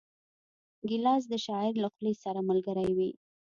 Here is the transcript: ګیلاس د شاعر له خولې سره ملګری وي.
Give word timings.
ګیلاس 0.89 1.23
د 1.29 1.33
شاعر 1.45 1.73
له 1.83 1.87
خولې 1.93 2.13
سره 2.23 2.39
ملګری 2.49 2.89
وي. 2.97 3.11